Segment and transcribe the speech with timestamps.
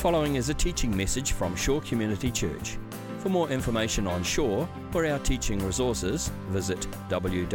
[0.00, 2.78] following is a teaching message from Shore Community Church.
[3.18, 7.50] For more information on Shore or our teaching resources, visit www.shore.org.nz.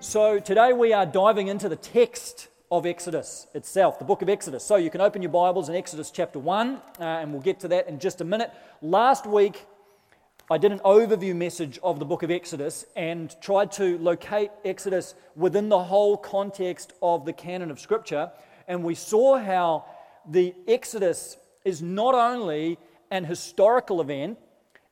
[0.00, 4.64] So today we are diving into the text of Exodus itself, the book of Exodus.
[4.64, 7.68] So you can open your Bibles in Exodus chapter 1, uh, and we'll get to
[7.68, 8.50] that in just a minute.
[8.82, 9.64] Last week,
[10.48, 15.16] I did an overview message of the book of Exodus and tried to locate Exodus
[15.34, 18.30] within the whole context of the canon of Scripture.
[18.68, 19.86] And we saw how
[20.24, 22.78] the Exodus is not only
[23.10, 24.38] an historical event,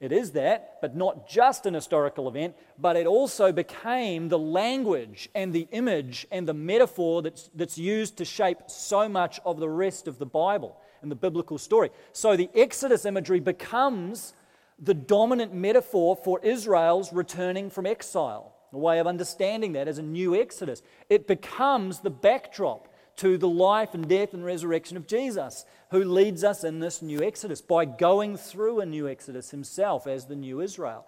[0.00, 5.28] it is that, but not just an historical event, but it also became the language
[5.36, 9.68] and the image and the metaphor that's, that's used to shape so much of the
[9.68, 11.90] rest of the Bible and the biblical story.
[12.12, 14.32] So the Exodus imagery becomes
[14.78, 20.02] the dominant metaphor for Israel's returning from exile, a way of understanding that as a
[20.02, 20.82] new Exodus.
[21.08, 26.42] It becomes the backdrop to the life and death and resurrection of Jesus, who leads
[26.42, 30.60] us in this new Exodus by going through a new Exodus himself as the new
[30.60, 31.06] Israel.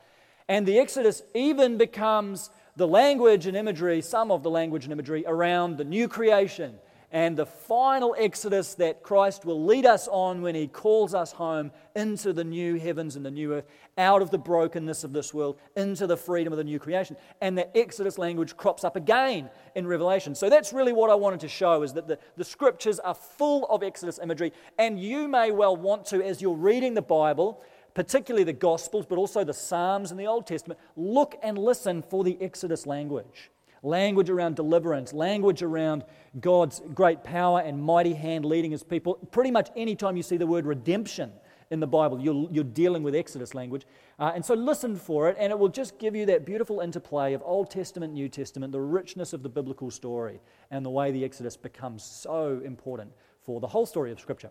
[0.49, 5.25] And the Exodus even becomes the language and imagery, some of the language and imagery
[5.27, 6.79] around the new creation
[7.13, 11.71] and the final exodus that Christ will lead us on when he calls us home
[11.95, 15.59] into the new heavens and the new earth, out of the brokenness of this world,
[15.77, 17.17] into the freedom of the new creation.
[17.41, 20.35] And the exodus language crops up again in Revelation.
[20.35, 23.67] So that's really what I wanted to show is that the, the scriptures are full
[23.67, 27.63] of exodus imagery, and you may well want to, as you're reading the Bible,
[27.95, 32.25] particularly the Gospels, but also the Psalms and the Old Testament, look and listen for
[32.25, 33.51] the Exodus language
[33.83, 36.05] language around deliverance, language around
[36.41, 39.15] God's great power and mighty hand leading his people.
[39.31, 41.33] Pretty much anytime you see the word redemption
[41.71, 43.87] in the Bible, you're, you're dealing with Exodus language.
[44.19, 47.33] Uh, and so listen for it, and it will just give you that beautiful interplay
[47.33, 50.41] of Old Testament, New Testament, the richness of the biblical story,
[50.71, 53.11] and the way the Exodus becomes so important
[53.43, 54.51] for the whole story of Scripture.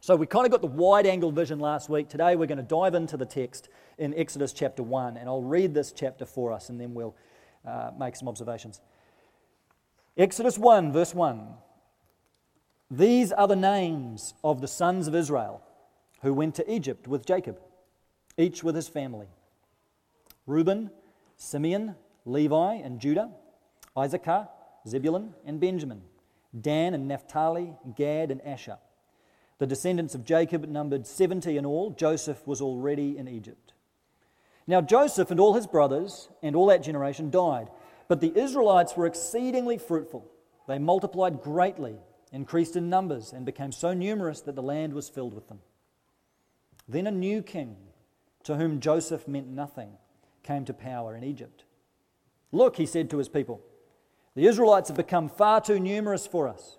[0.00, 2.10] So we kind of got the wide angle vision last week.
[2.10, 5.72] Today we're going to dive into the text in Exodus chapter 1, and I'll read
[5.72, 7.16] this chapter for us, and then we'll
[7.66, 8.80] uh, make some observations.
[10.16, 11.48] Exodus 1, verse 1.
[12.90, 15.62] These are the names of the sons of Israel
[16.22, 17.60] who went to Egypt with Jacob,
[18.38, 19.26] each with his family
[20.46, 20.90] Reuben,
[21.36, 23.30] Simeon, Levi, and Judah,
[23.98, 24.48] Issachar,
[24.86, 26.02] Zebulun, and Benjamin,
[26.58, 28.78] Dan and Naphtali, Gad, and Asher.
[29.58, 31.90] The descendants of Jacob numbered 70 in all.
[31.90, 33.73] Joseph was already in Egypt.
[34.66, 37.68] Now, Joseph and all his brothers and all that generation died,
[38.08, 40.30] but the Israelites were exceedingly fruitful.
[40.66, 41.96] They multiplied greatly,
[42.32, 45.60] increased in numbers, and became so numerous that the land was filled with them.
[46.88, 47.76] Then a new king,
[48.44, 49.90] to whom Joseph meant nothing,
[50.42, 51.64] came to power in Egypt.
[52.52, 53.60] Look, he said to his people,
[54.34, 56.78] the Israelites have become far too numerous for us.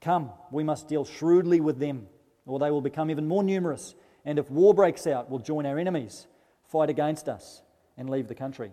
[0.00, 2.06] Come, we must deal shrewdly with them,
[2.46, 3.94] or they will become even more numerous,
[4.24, 6.26] and if war breaks out, we'll join our enemies
[6.68, 7.62] fight against us,
[7.96, 8.72] and leave the country.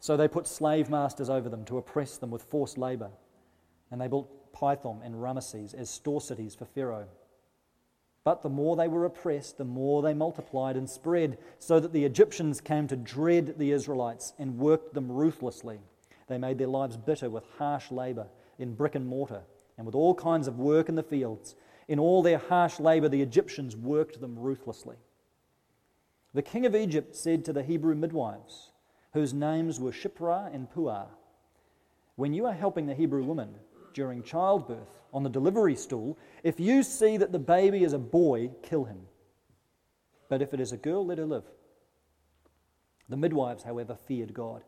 [0.00, 3.10] So they put slave masters over them to oppress them with forced labor,
[3.90, 7.06] and they built Pithom and Ramesses as store cities for Pharaoh.
[8.24, 12.04] But the more they were oppressed, the more they multiplied and spread, so that the
[12.04, 15.78] Egyptians came to dread the Israelites and worked them ruthlessly.
[16.26, 18.26] They made their lives bitter with harsh labor
[18.58, 19.42] in brick and mortar
[19.76, 21.54] and with all kinds of work in the fields.
[21.88, 24.96] In all their harsh labor, the Egyptians worked them ruthlessly.
[26.32, 28.70] The king of Egypt said to the Hebrew midwives,
[29.12, 31.06] whose names were Shiphrah and Puah,
[32.14, 33.54] When you are helping the Hebrew woman
[33.94, 38.50] during childbirth on the delivery stool, if you see that the baby is a boy,
[38.62, 39.00] kill him.
[40.28, 41.44] But if it is a girl, let her live.
[43.08, 44.62] The midwives, however, feared God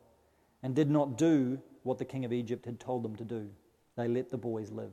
[0.65, 3.49] and did not do what the king of Egypt had told them to do.
[3.97, 4.93] They let the boys live.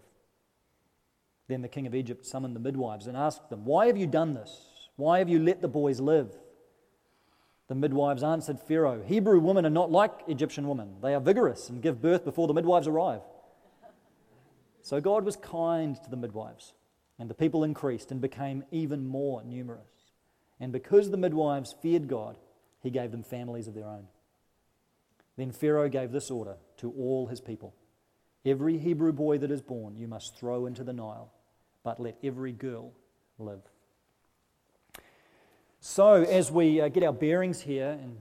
[1.47, 4.35] Then the king of Egypt summoned the midwives and asked them, Why have you done
[4.35, 4.89] this?
[4.97, 6.31] Why have you let the boys live?
[7.69, 10.95] The midwives answered Pharaoh, Hebrew women are not like Egyptian women.
[11.01, 13.21] They are vigorous and give birth before the midwives arrive.
[14.81, 16.73] So God was kind to the midwives,
[17.19, 20.11] and the people increased and became even more numerous.
[20.59, 22.37] And because the midwives feared God,
[22.81, 24.07] he gave them families of their own.
[25.37, 27.75] Then Pharaoh gave this order to all his people
[28.45, 31.31] Every Hebrew boy that is born you must throw into the Nile,
[31.83, 32.93] but let every girl
[33.37, 33.61] live.
[35.81, 38.17] So, as we uh, get our bearings here and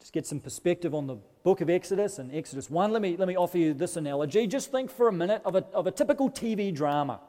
[0.00, 1.14] just get some perspective on the
[1.44, 4.48] book of Exodus and Exodus 1, let me, let me offer you this analogy.
[4.48, 7.20] Just think for a minute of a, of a typical TV drama,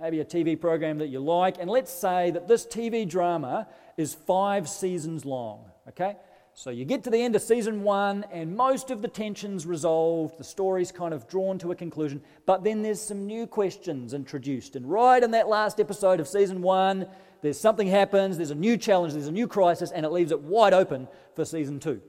[0.00, 3.68] maybe a TV program that you like, and let's say that this TV drama
[3.98, 6.16] is five seasons long, okay?
[6.54, 10.38] So you get to the end of season one, and most of the tension's resolved.
[10.38, 12.22] The story's kind of drawn to a conclusion.
[12.46, 14.74] But then there's some new questions introduced.
[14.74, 17.06] And right in that last episode of season one,
[17.42, 20.40] there's something happens, there's a new challenge, there's a new crisis, and it leaves it
[20.40, 22.00] wide open for season two.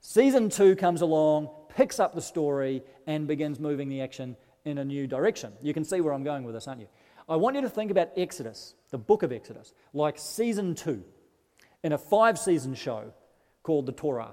[0.00, 4.84] Season two comes along, picks up the story, and begins moving the action in a
[4.84, 5.52] new direction.
[5.62, 6.88] You can see where I'm going with this, aren't you?
[7.28, 11.04] I want you to think about Exodus, the book of Exodus, like season two
[11.84, 13.12] in a five season show
[13.62, 14.32] called the Torah.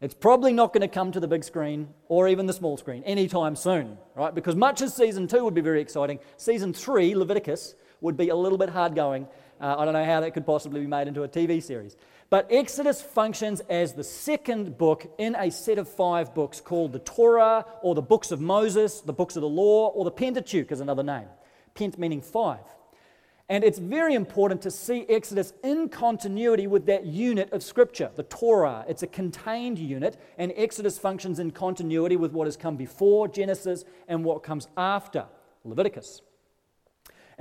[0.00, 3.04] It's probably not going to come to the big screen or even the small screen
[3.04, 4.34] anytime soon, right?
[4.34, 8.34] Because much as season two would be very exciting, season three, Leviticus, would be a
[8.34, 9.28] little bit hard going.
[9.62, 11.96] Uh, I don't know how that could possibly be made into a TV series.
[12.30, 16.98] But Exodus functions as the second book in a set of five books called the
[16.98, 20.80] Torah, or the books of Moses, the books of the law, or the Pentateuch is
[20.80, 21.28] another name.
[21.74, 22.64] Pent meaning five.
[23.48, 28.22] And it's very important to see Exodus in continuity with that unit of Scripture, the
[28.24, 28.84] Torah.
[28.88, 33.84] It's a contained unit, and Exodus functions in continuity with what has come before Genesis
[34.08, 35.26] and what comes after
[35.64, 36.22] Leviticus.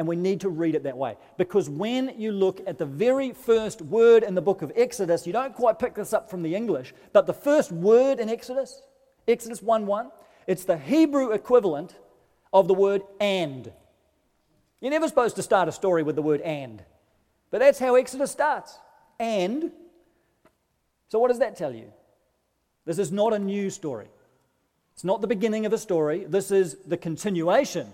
[0.01, 1.15] And we need to read it that way.
[1.37, 5.31] Because when you look at the very first word in the book of Exodus, you
[5.31, 8.81] don't quite pick this up from the English, but the first word in Exodus,
[9.27, 10.09] Exodus 1 1,
[10.47, 11.95] it's the Hebrew equivalent
[12.51, 13.71] of the word and.
[14.79, 16.83] You're never supposed to start a story with the word and.
[17.51, 18.79] But that's how Exodus starts.
[19.19, 19.71] And.
[21.09, 21.93] So, what does that tell you?
[22.85, 24.07] This is not a new story.
[24.95, 26.25] It's not the beginning of a story.
[26.27, 27.93] This is the continuation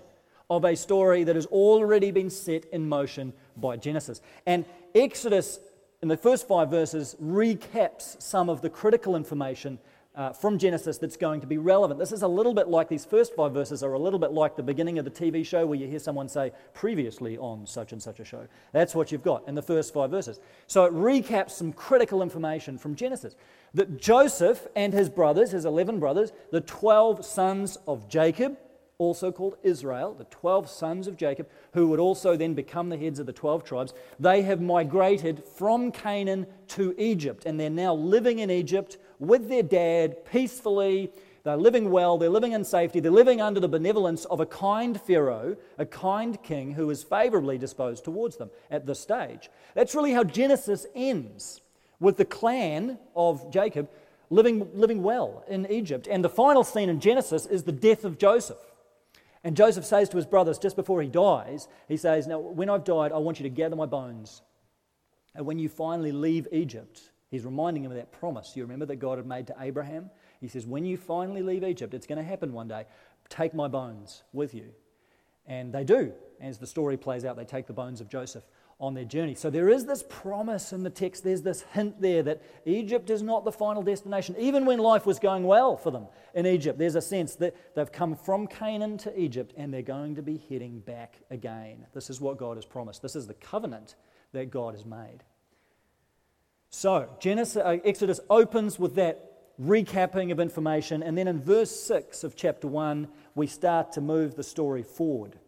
[0.50, 4.22] of a story that has already been set in motion by Genesis.
[4.46, 4.66] And
[4.96, 5.60] Exodus,
[6.02, 9.80] in the first five verses, recaps some of the critical information
[10.18, 12.00] uh, from Genesis that's going to be relevant.
[12.00, 14.56] This is a little bit like these first five verses are a little bit like
[14.56, 18.02] the beginning of the TV show where you hear someone say, previously on such and
[18.02, 18.48] such a show.
[18.72, 20.40] That's what you've got in the first five verses.
[20.66, 23.36] So it recaps some critical information from Genesis.
[23.76, 28.58] That Joseph and his brothers, his 11 brothers, the 12 sons of Jacob,
[29.00, 33.20] also called Israel, the 12 sons of Jacob, who would also then become the heads
[33.20, 37.46] of the 12 tribes, they have migrated from Canaan to Egypt.
[37.46, 41.12] And they're now living in Egypt with their dad peacefully.
[41.44, 45.00] They're living well, they're living in safety, they're living under the benevolence of a kind
[45.00, 49.52] Pharaoh, a kind king who is favorably disposed towards them at this stage.
[49.76, 51.62] That's really how Genesis ends
[52.00, 53.90] with the clan of Jacob
[54.32, 56.08] living, living well in Egypt.
[56.10, 58.58] And the final scene in Genesis is the death of Joseph.
[59.44, 62.84] And Joseph says to his brothers just before he dies, he says, Now, when I've
[62.84, 64.42] died, I want you to gather my bones.
[65.36, 68.96] And when you finally leave Egypt, he's reminding him of that promise you remember that
[68.98, 70.10] God had made to Abraham.
[70.42, 72.86] He says, When you finally leave Egypt, it's going to happen one day.
[73.30, 74.70] Take my bones with you.
[75.46, 76.14] And they do.
[76.42, 78.44] As the story plays out, they take the bones of Joseph
[78.80, 79.34] on their journey.
[79.34, 83.24] So there is this promise in the text, there's this hint there that Egypt is
[83.24, 84.36] not the final destination.
[84.38, 87.92] Even when life was going well for them in Egypt, there's a sense that they've
[87.92, 91.88] come from Canaan to Egypt and they're going to be heading back again.
[91.94, 93.02] This is what God has promised.
[93.02, 93.96] This is the covenant
[94.34, 95.24] that God has made.
[96.70, 99.24] So, Genesis, uh, Exodus opens with that
[99.60, 104.36] recapping of information, and then in verse 6 of chapter 1, we start to move
[104.36, 105.40] the story forward.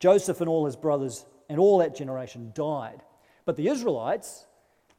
[0.00, 3.02] Joseph and all his brothers and all that generation died.
[3.44, 4.46] But the Israelites,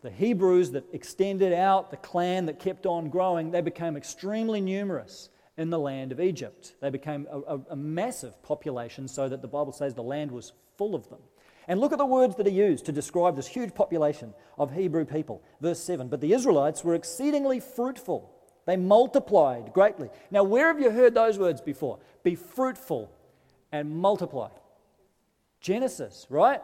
[0.01, 5.29] the Hebrews that extended out, the clan that kept on growing, they became extremely numerous
[5.57, 6.73] in the land of Egypt.
[6.81, 10.51] They became a, a, a, massive population, so that the Bible says the land was
[10.77, 11.19] full of them.
[11.69, 15.05] And look at the words that are used to describe this huge population of Hebrew
[15.05, 15.41] people.
[15.61, 18.29] Verse 7 But the Israelites were exceedingly fruitful,
[18.65, 20.09] they multiplied greatly.
[20.31, 21.99] Now, where have you heard those words before?
[22.23, 23.09] Be fruitful
[23.71, 24.49] and multiply.
[25.61, 26.61] Genesis, right?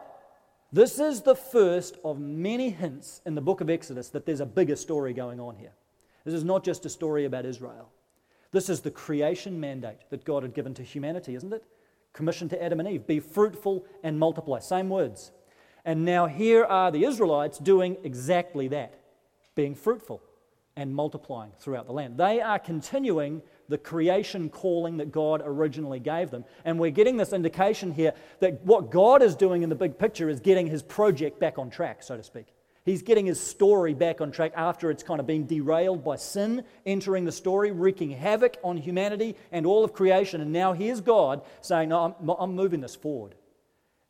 [0.72, 4.46] This is the first of many hints in the book of Exodus that there's a
[4.46, 5.72] bigger story going on here.
[6.24, 7.90] This is not just a story about Israel.
[8.50, 11.64] This is the creation mandate that God had given to humanity, isn't it?
[12.12, 14.58] Commission to Adam and Eve be fruitful and multiply.
[14.58, 15.30] Same words.
[15.84, 18.98] And now here are the Israelites doing exactly that
[19.54, 20.22] being fruitful
[20.76, 22.18] and multiplying throughout the land.
[22.18, 26.44] They are continuing the creation calling that God originally gave them.
[26.64, 30.28] And we're getting this indication here that what God is doing in the big picture
[30.28, 32.46] is getting his project back on track, so to speak.
[32.84, 36.64] He's getting his story back on track after it's kind of been derailed by sin
[36.86, 40.40] entering the story, wreaking havoc on humanity and all of creation.
[40.40, 43.34] And now here's God saying, No, I'm, I'm moving this forward.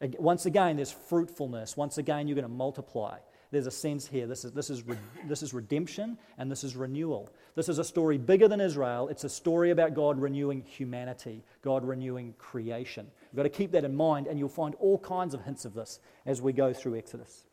[0.01, 1.77] Once again, there's fruitfulness.
[1.77, 3.19] Once again, you're going to multiply
[3.51, 4.27] there's a sense here.
[4.27, 4.97] This is, this, is re,
[5.27, 7.31] this is redemption and this is renewal.
[7.59, 9.09] This is a story bigger than Israel.
[9.09, 13.09] It's a story about God renewing humanity, God renewing creation.
[13.33, 15.75] We've got to keep that in mind, and you'll find all kinds of hints of
[15.75, 17.47] this as we go through Exodus.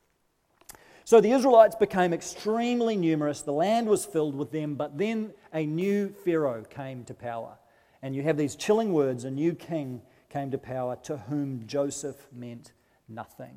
[1.05, 3.41] So the Israelites became extremely numerous.
[3.41, 7.57] The land was filled with them, but then a new Pharaoh came to power.
[8.03, 12.27] And you have these chilling words a new king came to power to whom Joseph
[12.31, 12.73] meant
[13.09, 13.55] nothing.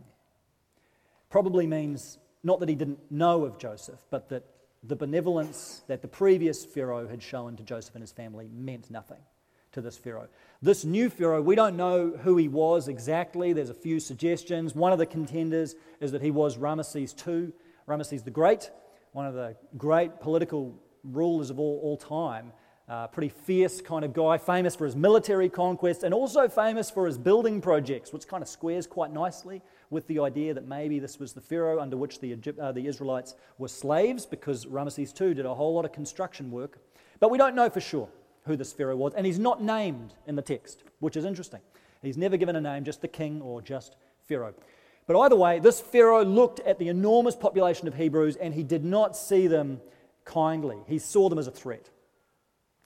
[1.29, 4.47] Probably means not that he didn't know of Joseph, but that
[4.83, 9.21] the benevolence that the previous Pharaoh had shown to Joseph and his family meant nothing
[9.73, 10.29] to this Pharaoh.
[10.63, 13.53] This new Pharaoh, we don't know who he was exactly.
[13.53, 14.75] There's a few suggestions.
[14.75, 17.53] One of the contenders is that he was Ramesses II,
[17.87, 18.71] Ramesses the Great,
[19.13, 22.53] one of the great political rulers of all, all time.
[22.89, 27.05] Uh, pretty fierce kind of guy, famous for his military conquests and also famous for
[27.05, 31.19] his building projects, which kind of squares quite nicely with the idea that maybe this
[31.19, 35.35] was the Pharaoh under which the, Egypt, uh, the Israelites were slaves because Ramesses II
[35.35, 36.79] did a whole lot of construction work.
[37.21, 38.09] But we don't know for sure
[38.45, 41.61] who this Pharaoh was, and he's not named in the text, which is interesting.
[42.03, 44.55] He's never given a name, just the king or just Pharaoh.
[45.07, 48.85] But either way, this Pharaoh looked at the enormous population of Hebrews and he did
[48.85, 49.81] not see them
[50.25, 50.77] kindly.
[50.87, 51.89] He saw them as a threat.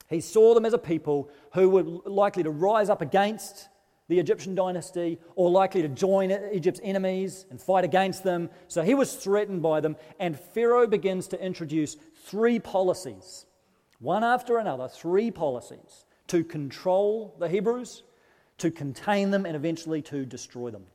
[0.09, 3.67] He saw them as a people who were likely to rise up against
[4.09, 8.49] the Egyptian dynasty or likely to join Egypt's enemies and fight against them.
[8.67, 11.95] So he was threatened by them, and Pharaoh begins to introduce
[12.25, 13.45] three policies,
[13.99, 18.03] one after another, three policies to control the Hebrews,
[18.57, 20.85] to contain them, and eventually to destroy them.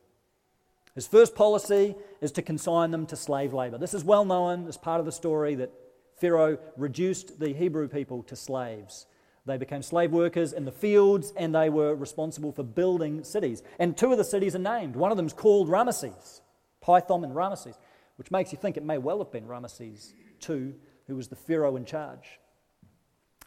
[0.95, 3.79] His first policy is to consign them to slave labor.
[3.79, 5.73] This is well known as part of the story that
[6.17, 9.07] Pharaoh reduced the Hebrew people to slaves.
[9.49, 13.63] They became slave workers in the fields and they were responsible for building cities.
[13.79, 14.95] And two of the cities are named.
[14.95, 16.43] One of them is called Ramesses,
[16.85, 17.79] Pithom and Ramesses,
[18.17, 20.13] which makes you think it may well have been Ramesses
[20.49, 20.75] II,
[21.07, 22.39] who was the Pharaoh in charge.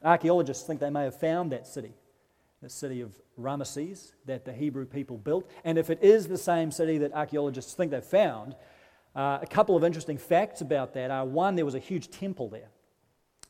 [0.04, 1.94] Archaeologists think they may have found that city,
[2.62, 5.50] the city of Ramesses that the Hebrew people built.
[5.64, 8.56] And if it is the same city that archaeologists think they've found,
[9.16, 12.50] uh, a couple of interesting facts about that are one, there was a huge temple
[12.50, 12.70] there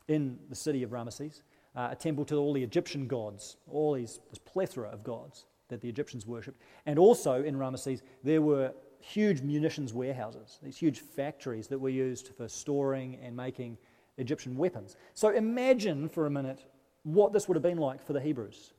[0.08, 1.40] in the city of Ramesses,
[1.74, 5.80] uh, a temple to all the Egyptian gods, all these this plethora of gods that
[5.80, 6.60] the Egyptians worshipped.
[6.86, 12.28] And also in Ramesses, there were huge munitions warehouses, these huge factories that were used
[12.36, 13.78] for storing and making
[14.18, 14.96] Egyptian weapons.
[15.14, 16.64] So imagine for a minute
[17.02, 18.74] what this would have been like for the Hebrews,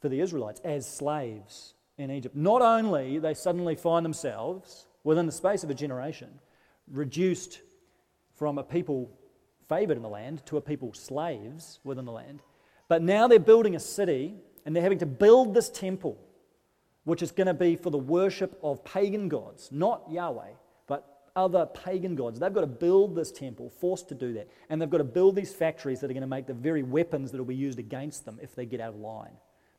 [0.00, 2.34] for the Israelites, as slaves in Egypt.
[2.34, 6.40] Not only they suddenly find themselves within the space of a generation,
[6.90, 7.60] reduced
[8.34, 9.10] from a people
[9.68, 12.42] favoured in the land to a people slaves within the land.
[12.88, 16.18] But now they're building a city and they're having to build this temple,
[17.04, 20.52] which is going to be for the worship of pagan gods, not Yahweh,
[20.86, 22.38] but other pagan gods.
[22.38, 24.48] They've got to build this temple, forced to do that.
[24.68, 27.30] And they've got to build these factories that are going to make the very weapons
[27.32, 29.32] that will be used against them if they get out of line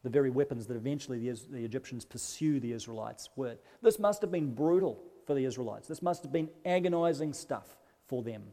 [0.06, 3.58] the very weapons that eventually the, the, Egyptians pursue the Israelites with.
[3.82, 5.88] This must have been brutal for the Israelites.
[5.88, 7.76] This must have been agonizing stuff
[8.06, 8.44] for them.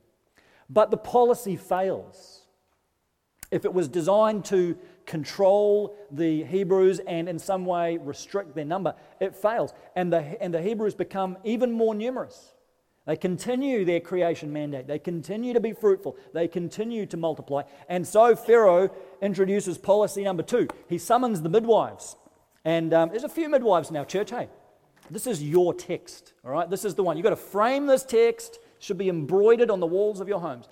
[0.72, 2.42] But the policy fails.
[3.50, 8.94] If it was designed to control the Hebrews and in some way restrict their number,
[9.20, 9.74] it fails.
[9.94, 12.54] And the, and the Hebrews become even more numerous.
[13.04, 14.86] They continue their creation mandate.
[14.86, 16.16] They continue to be fruitful.
[16.32, 17.62] They continue to multiply.
[17.88, 20.68] And so Pharaoh introduces policy number two.
[20.88, 22.16] He summons the midwives.
[22.64, 24.30] And um, there's a few midwives now, church.
[24.30, 24.48] Hey,
[25.10, 26.70] this is your text, all right?
[26.70, 27.16] This is the one.
[27.16, 30.68] You've got to frame this text, should be embroidered on the walls of your homes.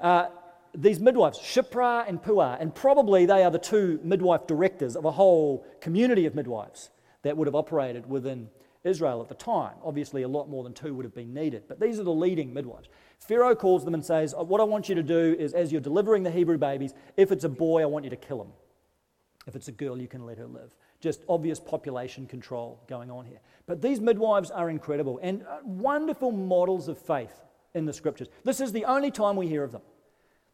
[0.00, 0.26] Uh,
[0.74, 5.10] these midwives, Shiphrah and Puah, and probably they are the two midwife directors of a
[5.10, 6.90] whole community of midwives
[7.22, 8.48] that would have operated within
[8.84, 9.74] Israel at the time.
[9.84, 12.54] Obviously, a lot more than two would have been needed, but these are the leading
[12.54, 12.88] midwives.
[13.18, 16.22] Pharaoh calls them and says, What I want you to do is, as you're delivering
[16.22, 18.52] the Hebrew babies, if it's a boy, I want you to kill him.
[19.46, 20.74] If it's a girl, you can let her live.
[21.02, 23.40] Just obvious population control going on here.
[23.66, 27.42] But these midwives are incredible and uh, wonderful models of faith
[27.74, 28.28] in the scriptures.
[28.44, 29.82] This is the only time we hear of them.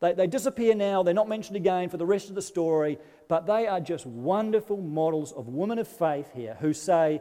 [0.01, 3.47] They, they disappear now, they're not mentioned again for the rest of the story, but
[3.47, 7.21] they are just wonderful models of women of faith here who say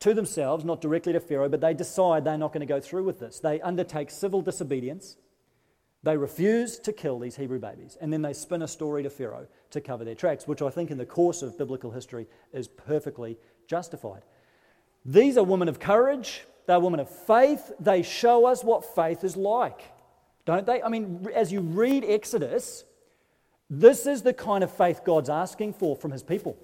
[0.00, 3.04] to themselves, not directly to Pharaoh, but they decide they're not going to go through
[3.04, 3.40] with this.
[3.40, 5.16] They undertake civil disobedience.
[6.04, 9.46] They refuse to kill these Hebrew babies, and then they spin a story to Pharaoh
[9.70, 13.38] to cover their tracks, which I think in the course of biblical history is perfectly
[13.68, 14.22] justified.
[15.04, 17.72] These are women of courage, they're women of faith.
[17.80, 19.82] They show us what faith is like,
[20.44, 20.82] don't they?
[20.82, 22.84] I mean, as you read Exodus,
[23.70, 26.56] this is the kind of faith God's asking for from his people.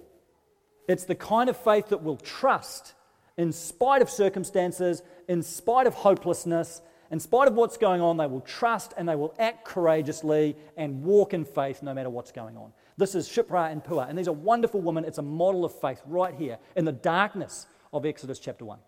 [0.89, 2.95] It's the kind of faith that will trust
[3.37, 6.81] in spite of circumstances, in spite of hopelessness,
[7.11, 11.03] in spite of what's going on, they will trust and they will act courageously and
[11.03, 12.73] walk in faith no matter what's going on.
[12.99, 15.05] This is Shiphrah and Puah, and these are wonderful women.
[15.05, 18.79] It's a model of faith right here in the darkness of Exodus chapter 1.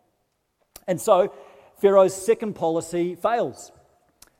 [0.86, 1.32] And so
[1.80, 3.72] Pharaoh's second policy fails.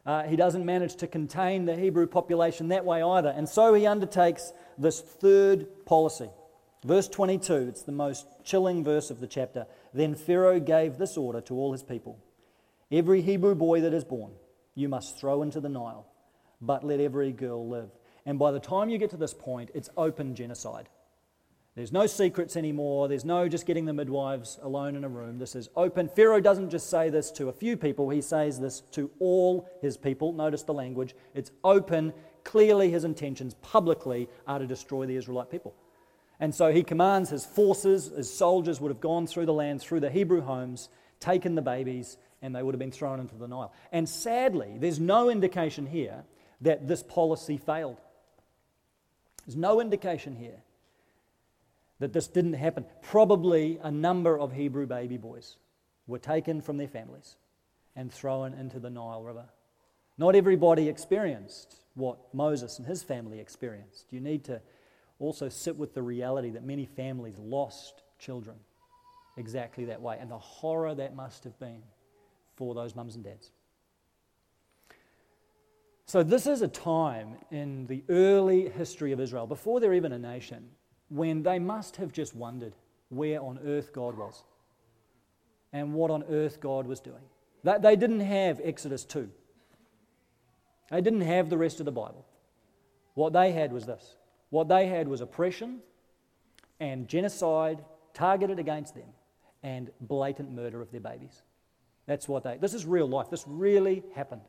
[0.04, 3.30] Uh, he doesn't manage to contain the Hebrew population that way either.
[3.30, 6.28] And so he undertakes this third policy.
[6.84, 9.66] Verse 22, it's the most chilling verse of the chapter.
[9.94, 12.18] Then Pharaoh gave this order to all his people
[12.90, 14.32] Every Hebrew boy that is born,
[14.74, 16.06] you must throw into the Nile,
[16.60, 17.90] but let every girl live.
[18.26, 20.88] And by the time you get to this point, it's open genocide.
[21.76, 23.08] There's no secrets anymore.
[23.08, 25.38] There's no just getting the midwives alone in a room.
[25.38, 26.08] This is open.
[26.08, 29.96] Pharaoh doesn't just say this to a few people, he says this to all his
[29.96, 30.32] people.
[30.32, 31.14] Notice the language.
[31.32, 32.12] It's open.
[32.42, 35.74] Clearly, his intentions publicly are to destroy the Israelite people.
[36.40, 40.00] And so he commands his forces, his soldiers would have gone through the land, through
[40.00, 40.88] the Hebrew homes,
[41.20, 43.72] taken the babies, and they would have been thrown into the Nile.
[43.92, 46.24] And sadly, there's no indication here
[46.60, 48.00] that this policy failed.
[49.46, 50.62] There's no indication here
[51.98, 52.84] that this didn't happen.
[53.02, 55.56] Probably a number of Hebrew baby boys
[56.06, 57.36] were taken from their families
[57.94, 59.46] and thrown into the Nile River.
[60.18, 64.06] Not everybody experienced what Moses and his family experienced.
[64.10, 64.60] You need to
[65.18, 68.56] also sit with the reality that many families lost children
[69.36, 71.82] exactly that way and the horror that must have been
[72.60, 73.50] for those mums and dads.
[76.04, 80.18] So, this is a time in the early history of Israel, before they're even a
[80.18, 80.68] nation,
[81.08, 82.74] when they must have just wondered
[83.08, 84.44] where on earth God was
[85.72, 87.22] and what on earth God was doing.
[87.64, 89.30] They didn't have Exodus 2,
[90.90, 92.26] they didn't have the rest of the Bible.
[93.14, 94.16] What they had was this
[94.50, 95.78] what they had was oppression
[96.78, 99.08] and genocide targeted against them
[99.62, 101.42] and blatant murder of their babies.
[102.10, 103.30] That's what they, this is real life.
[103.30, 104.42] This really happened.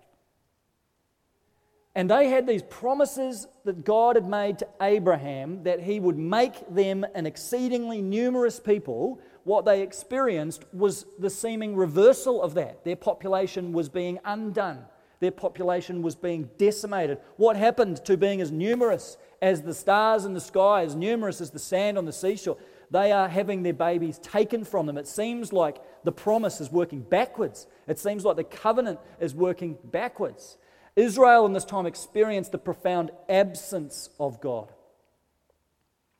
[1.94, 6.68] And they had these promises that God had made to Abraham that he would make
[6.74, 9.20] them an exceedingly numerous people.
[9.44, 12.84] What they experienced was the seeming reversal of that.
[12.84, 14.84] Their population was being undone,
[15.20, 17.20] their population was being decimated.
[17.38, 21.52] What happened to being as numerous as the stars in the sky, as numerous as
[21.52, 22.58] the sand on the seashore.
[22.92, 24.98] They are having their babies taken from them.
[24.98, 27.66] It seems like the promise is working backwards.
[27.88, 30.58] It seems like the covenant is working backwards.
[30.98, 34.74] Israel in this time experienced the profound absence of God.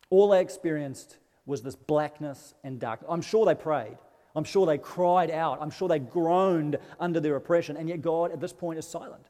[0.10, 3.10] All they experienced was this blackness and darkness.
[3.12, 3.98] I'm sure they prayed.
[4.34, 5.58] I'm sure they cried out.
[5.62, 7.76] I'm sure they groaned under their oppression.
[7.76, 9.26] And yet, God at this point is silent.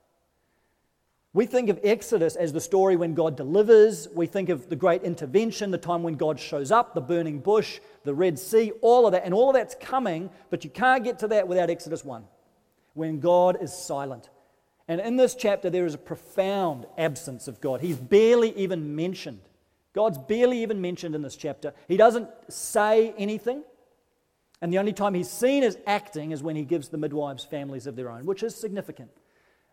[1.33, 4.09] We think of Exodus as the story when God delivers.
[4.13, 7.79] We think of the great intervention, the time when God shows up, the burning bush,
[8.03, 9.23] the Red Sea, all of that.
[9.23, 12.25] And all of that's coming, but you can't get to that without Exodus 1,
[12.95, 14.29] when God is silent.
[14.89, 17.79] And in this chapter, there is a profound absence of God.
[17.79, 19.39] He's barely even mentioned.
[19.93, 21.73] God's barely even mentioned in this chapter.
[21.87, 23.63] He doesn't say anything.
[24.61, 27.87] And the only time he's seen as acting is when he gives the midwives families
[27.87, 29.11] of their own, which is significant.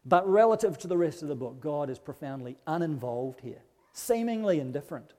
[0.05, 5.13] But relative to the rest of the book, God is profoundly uninvolved here, seemingly indifferent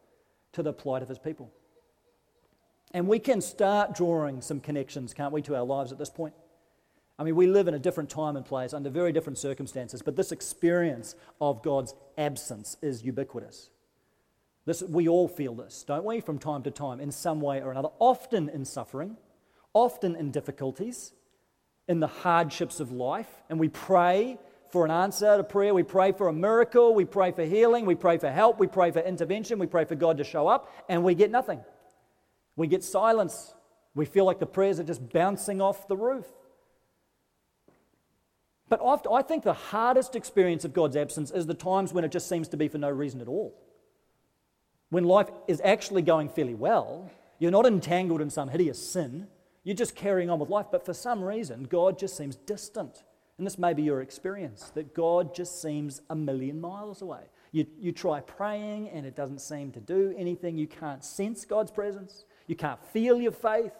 [0.54, 1.52] to the plight of his people.
[2.92, 6.34] And we can start drawing some connections, can't we, to our lives at this point?
[7.20, 10.16] I mean, we live in a different time and place under very different circumstances, but
[10.16, 13.70] this experience of God's absence is ubiquitous.
[14.66, 17.72] This, we all feel this, don't we, from time to time, in some way or
[17.72, 19.18] another, often in suffering,
[19.74, 21.12] often in difficulties,
[21.88, 24.40] in the hardships of life, and we pray
[24.72, 25.74] for an answer to prayer.
[25.74, 26.94] We pray for a miracle.
[26.94, 27.86] We pray for healing.
[27.86, 28.60] We pray for help.
[28.60, 29.60] We pray for intervention.
[29.60, 31.62] We pray for God to show up, and we get nothing.
[32.56, 33.54] We get silence.
[33.96, 36.28] We feel like the prayers are just bouncing off the roof.
[38.70, 42.12] But often, I think the hardest experience of God's absence is the times when it
[42.12, 43.56] just seems to be for no reason at all.
[44.92, 49.28] When life is actually going fairly well, you're not entangled in some hideous sin,
[49.64, 53.04] you're just carrying on with life, but for some reason, God just seems distant.
[53.40, 57.22] And this may be your experience that God just seems a million miles away.
[57.54, 60.58] You, you try praying and it doesn't seem to do anything.
[60.58, 62.26] You can't sense God's presence.
[62.48, 63.72] You can't feel your faith.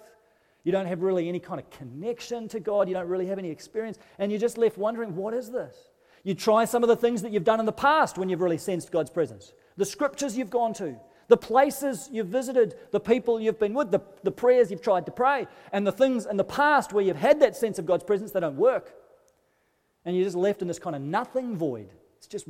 [0.64, 2.88] You don't have really any kind of connection to God.
[2.88, 4.00] You don't really have any experience.
[4.18, 5.76] And you're just left wondering, what is this?
[6.24, 8.58] You try some of the things that you've done in the past when you've really
[8.58, 10.96] sensed God's presence, the scriptures you've gone to,
[11.28, 15.12] the places you've visited, the people you've been with, the, the prayers you've tried to
[15.12, 18.32] pray, and the things in the past where you've had that sense of God's presence,
[18.32, 18.96] they don't work
[20.06, 21.90] and you're just left in this kind of nothing void.
[22.18, 22.48] It's just,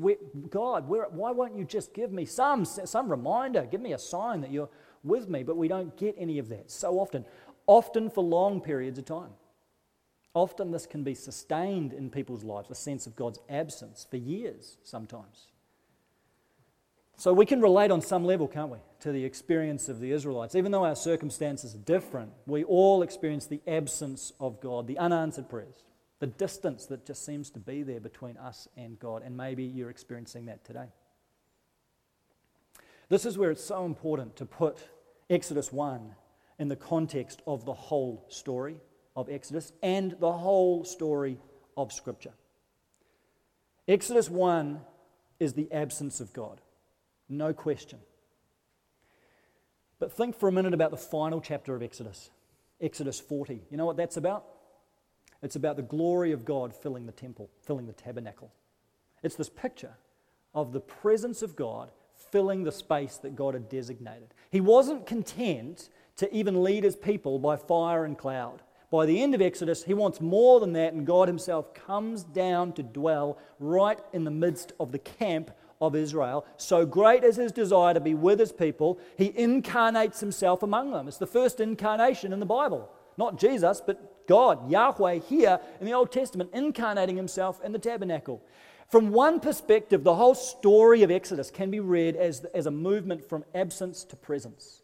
[0.49, 3.67] God, where, why won't you just give me some, some reminder?
[3.69, 4.69] Give me a sign that you're
[5.03, 5.43] with me.
[5.43, 7.25] But we don't get any of that so often,
[7.67, 9.31] often for long periods of time.
[10.33, 14.77] Often this can be sustained in people's lives, a sense of God's absence for years
[14.83, 15.47] sometimes.
[17.15, 20.55] So we can relate on some level, can't we, to the experience of the Israelites.
[20.55, 25.49] Even though our circumstances are different, we all experience the absence of God, the unanswered
[25.49, 25.83] prayers
[26.19, 29.23] the distance that just seems to be there between us and God.
[29.23, 30.88] And maybe you're experiencing that today.
[33.08, 34.77] This is where it's so important to put
[35.29, 36.15] Exodus 1
[36.60, 38.77] in the context of the whole story
[39.15, 41.39] of Exodus and the whole story
[41.75, 42.34] of Scripture.
[43.88, 44.82] Exodus 1
[45.39, 46.62] is the absence of God,
[47.27, 47.99] no question.
[49.97, 52.29] But think for a minute about the final chapter of Exodus,
[52.79, 53.62] Exodus 40.
[53.69, 54.45] You know what that's about?
[55.41, 58.52] It's about the glory of God filling the temple, filling the tabernacle.
[59.23, 59.95] It's this picture
[60.54, 61.91] of the presence of God
[62.32, 64.34] filling the space that God had designated.
[64.49, 68.62] He wasn't content to even lead his people by fire and cloud.
[68.91, 72.73] By the end of Exodus, he wants more than that, and God himself comes down
[72.73, 76.45] to dwell right in the midst of the camp of Israel.
[76.58, 81.08] So great is his desire to be with his people, he incarnates himself among them.
[81.08, 82.89] It's the first incarnation in the Bible.
[83.19, 88.41] Not Jesus, but God, Yahweh, here in the Old Testament, incarnating himself in the tabernacle.
[88.88, 93.27] From one perspective, the whole story of Exodus can be read as, as a movement
[93.27, 94.84] from absence to presence,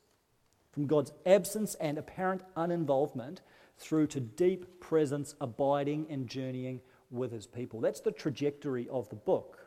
[0.73, 3.39] from God's absence and apparent uninvolvement
[3.77, 7.79] through to deep presence, abiding and journeying with his people.
[7.79, 9.65] That's the trajectory of the book.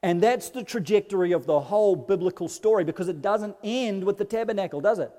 [0.00, 4.24] And that's the trajectory of the whole biblical story because it doesn't end with the
[4.24, 5.10] tabernacle, does it?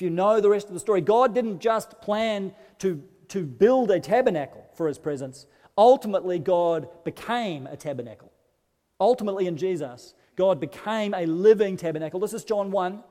[0.00, 3.90] If you know the rest of the story, God didn't just plan to, to build
[3.90, 5.44] a tabernacle for his presence.
[5.76, 8.32] Ultimately, God became a tabernacle.
[8.98, 12.18] Ultimately, in Jesus, God became a living tabernacle.
[12.18, 13.04] This is John 1.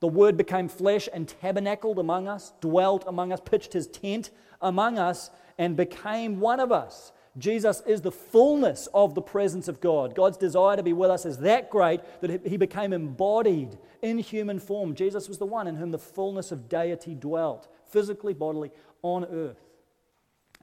[0.00, 4.98] The Word became flesh and tabernacled among us, dwelt among us, pitched his tent among
[4.98, 7.12] us, and became one of us.
[7.38, 10.14] Jesus is the fullness of the presence of God.
[10.14, 14.58] God's desire to be with us is that great that he became embodied in human
[14.58, 14.94] form.
[14.94, 19.60] Jesus was the one in whom the fullness of deity dwelt, physically, bodily, on earth.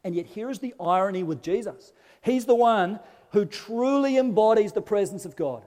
[0.03, 2.99] And yet, here is the irony with Jesus He's the one
[3.31, 5.63] who truly embodies the presence of God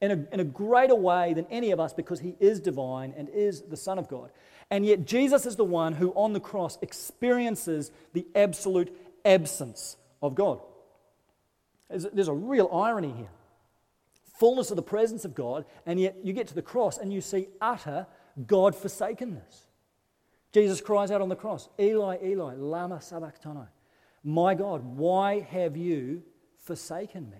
[0.00, 3.28] in a, in a greater way than any of us because he is divine and
[3.28, 4.30] is the Son of God.
[4.70, 8.94] And yet, Jesus is the one who on the cross experiences the absolute
[9.24, 10.60] absence of God.
[11.90, 13.28] There's, a real irony here.
[14.38, 17.20] Fullness of the presence of God, and yet you get to the cross and you
[17.20, 18.06] see utter
[18.46, 19.68] God forsakenness.
[20.50, 23.68] Jesus cries out on the cross, Eli, Eli, Lama Sabachthani.
[24.24, 26.22] My God, why have you
[26.56, 27.36] forsaken me?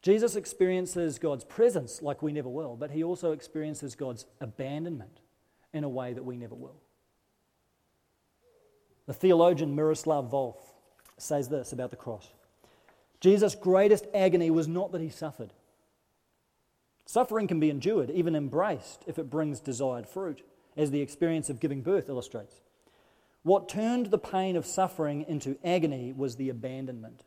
[0.00, 5.20] Jesus experiences God's presence like we never will, but he also experiences God's abandonment
[5.72, 6.80] in a way that we never will.
[9.06, 10.56] The theologian Miroslav Volf
[11.20, 12.30] says this about the cross
[13.20, 15.52] Jesus' greatest agony was not that he suffered.
[17.04, 20.42] Suffering can be endured, even embraced, if it brings desired fruit,
[20.76, 22.60] as the experience of giving birth illustrates.
[23.42, 27.24] What turned the pain of suffering into agony was the abandonment.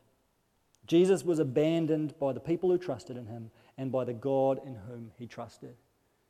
[0.86, 4.76] Jesus was abandoned by the people who trusted in him and by the God in
[4.88, 5.76] whom he trusted.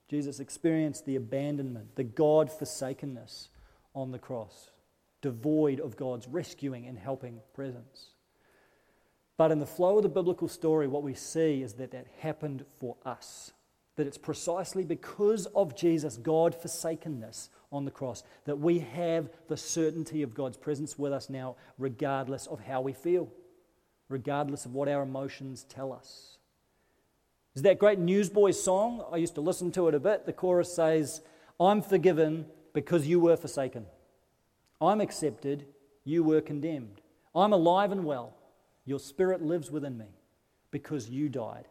[0.07, 3.49] Jesus experienced the abandonment, the God forsakenness
[3.93, 4.71] on the cross
[5.21, 8.11] devoid of God's rescuing and helping presence.
[9.37, 12.65] But in the flow of the biblical story, what we see is that that happened
[12.79, 13.51] for us.
[13.95, 19.57] That it's precisely because of Jesus' God forsakenness on the cross that we have the
[19.57, 23.31] certainty of God's presence with us now, regardless of how we feel,
[24.09, 26.37] regardless of what our emotions tell us.
[27.55, 29.03] Is that great Newsboys song?
[29.11, 30.25] I used to listen to it a bit.
[30.25, 31.21] The chorus says,
[31.59, 33.85] I'm forgiven because you were forsaken.
[34.81, 35.65] I'm accepted,
[36.03, 37.01] you were condemned.
[37.35, 38.35] I'm alive and well.
[38.85, 40.07] Your spirit lives within me
[40.71, 41.67] because you died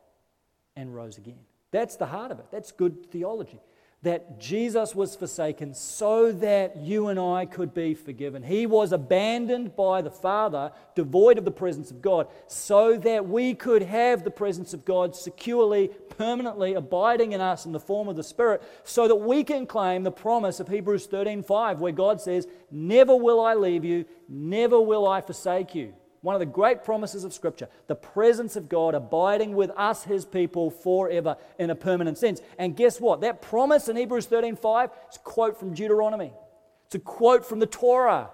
[0.77, 1.41] and rose again.
[1.73, 2.47] That's the heart of it.
[2.51, 3.61] That's good theology
[4.03, 8.43] that Jesus was forsaken so that you and I could be forgiven.
[8.43, 13.55] He was abandoned by the Father, devoid of the presence of God, so that we
[13.55, 18.17] could have the presence of God securely, permanently abiding in us in the form of
[18.17, 22.49] the Spirit, so that we can claim the promise of Hebrews 13:5 where God says,
[22.71, 27.25] "Never will I leave you, never will I forsake you." One of the great promises
[27.25, 32.19] of Scripture, the presence of God abiding with us, His people, forever in a permanent
[32.19, 32.41] sense.
[32.59, 33.23] And guess what?
[33.23, 36.33] That promise in Hebrews 13:5 is a quote from Deuteronomy.
[36.87, 38.31] It's a quote from the Torah.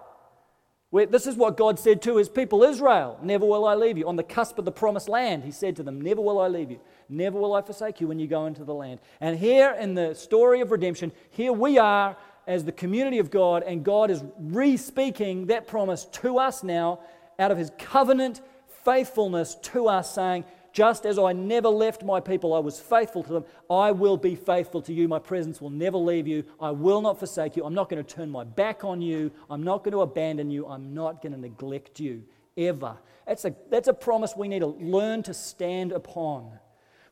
[0.91, 4.09] Where this is what God said to His people Israel Never will I leave you.
[4.09, 6.73] On the cusp of the promised land, He said to them, Never will I leave
[6.73, 6.81] you.
[7.09, 9.01] Never will I forsake you when you go into the land.
[9.21, 13.65] And here in the story of redemption, here we are as the community of God,
[13.65, 17.01] and God is re speaking that promise to us now
[17.39, 18.41] out of his covenant
[18.85, 23.33] faithfulness to us, saying, Just as I never left my people, I was faithful to
[23.33, 25.09] them, I will be faithful to you.
[25.09, 26.45] My presence will never leave you.
[26.61, 27.65] I will not forsake you.
[27.65, 29.31] I'm not going to turn my back on you.
[29.51, 30.67] I'm not going to abandon you.
[30.67, 32.23] I'm not going to neglect you
[32.57, 32.97] ever.
[33.27, 36.59] That's a, that's a promise we need to learn to stand upon.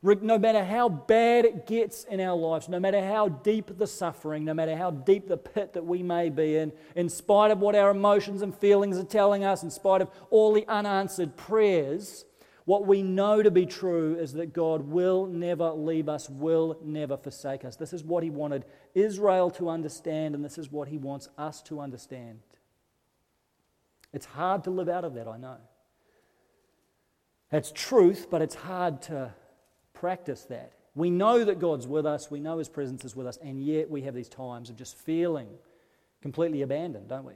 [0.05, 4.45] No matter how bad it gets in our lives, no matter how deep the suffering,
[4.45, 7.75] no matter how deep the pit that we may be in, in spite of what
[7.75, 12.25] our emotions and feelings are telling us, in spite of all the unanswered prayers,
[12.65, 17.17] what we know to be true is that God will never leave us, will never
[17.17, 17.75] forsake us.
[17.75, 21.63] This is what He wanted Israel to understand, and this is what He wants us
[21.63, 22.41] to understand.
[24.13, 25.57] It's hard to live out of that, I know.
[27.49, 29.33] That's truth, but it's hard to
[29.95, 30.73] practice that.
[30.93, 33.89] We know that God's with us, we know His presence is with us, and yet
[33.89, 35.49] we have these times of just feeling
[36.21, 37.33] completely abandoned, don't we?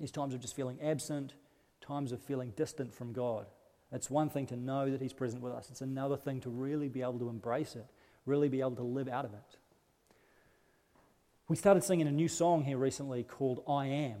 [0.00, 1.34] These times of just feeling absent,
[1.80, 3.46] times of feeling distant from God.
[3.92, 6.88] It's one thing to know that He's present with us, it's another thing to really
[6.88, 7.86] be able to embrace it,
[8.26, 9.58] really be able to live out of it.
[11.48, 14.18] We started singing a new song here recently called I Am.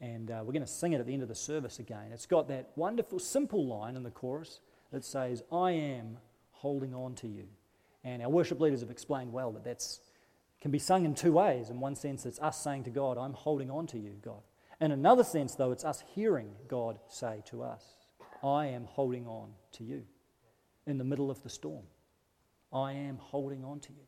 [0.00, 2.10] And uh, we're going to sing it at the end of the service again.
[2.12, 4.58] It's got that wonderful, simple line in the chorus
[4.94, 6.18] that says, I am
[6.52, 7.44] holding on to you.
[8.02, 9.84] And our worship leaders have explained well that that
[10.60, 11.70] can be sung in two ways.
[11.70, 14.42] In one sense, it's us saying to God, I'm holding on to you, God.
[14.80, 17.84] In another sense, though, it's us hearing God say to us,
[18.42, 20.04] I am holding on to you
[20.86, 21.84] in the middle of the storm.
[22.72, 24.04] I am holding on to you.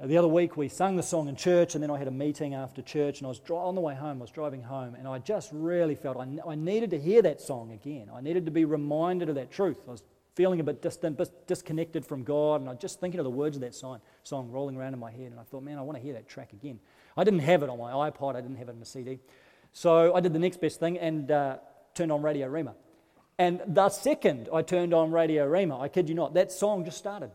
[0.00, 2.12] Uh, the other week we sung the song in church, and then I had a
[2.12, 4.94] meeting after church, and I was dri- on the way home, I was driving home,
[4.94, 8.08] and I just really felt I, needed to hear that song again.
[8.14, 9.76] I needed to be reminded of that truth.
[9.86, 10.02] I was
[10.36, 13.58] feeling a bit distant, disconnected from God, and I was just thinking of the words
[13.58, 15.98] of that song, song rolling around in my head, and I thought, man, I want
[15.98, 16.80] to hear that track again.
[17.14, 19.18] I didn't have it on my iPod, I didn't have it in a CD.
[19.74, 21.58] So I did the next best thing and uh,
[21.94, 22.72] turned on Radio Rhema.
[23.38, 26.96] And the second I turned on Radio Rhema, I kid you not, that song just
[26.96, 27.32] started.